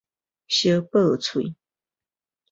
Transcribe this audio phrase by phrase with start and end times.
[0.47, 1.53] 相駁喙